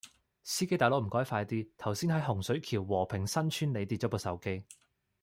[0.41, 4.65] 司機大佬唔該快啲，頭先喺洪水橋和平新村里跌左部手機